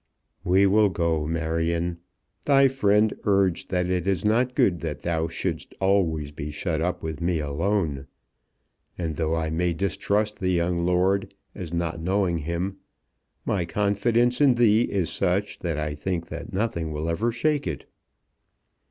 "We 0.43 0.65
will 0.65 0.89
go, 0.89 1.27
Marion. 1.27 1.99
Thy 2.47 2.67
friend 2.69 3.13
urged 3.23 3.69
that 3.69 3.87
it 3.87 4.07
is 4.07 4.25
not 4.25 4.55
good 4.55 4.79
that 4.79 5.03
thou 5.03 5.27
shouldst 5.27 5.75
always 5.79 6.31
be 6.31 6.49
shut 6.49 6.81
up 6.81 7.03
with 7.03 7.21
me 7.21 7.37
alone. 7.37 8.07
And, 8.97 9.15
though 9.15 9.35
I 9.35 9.51
may 9.51 9.73
distrust 9.73 10.39
the 10.39 10.49
young 10.49 10.79
lord 10.79 11.35
as 11.53 11.71
not 11.71 12.01
knowing 12.01 12.39
him, 12.39 12.77
my 13.45 13.63
confidence 13.63 14.41
in 14.41 14.55
thee 14.55 14.85
is 14.91 15.11
such 15.11 15.59
that 15.59 15.77
I 15.77 15.93
think 15.93 16.29
that 16.29 16.51
nothing 16.51 16.91
will 16.91 17.07
ever 17.07 17.31
shake 17.31 17.67
it." 17.67 17.85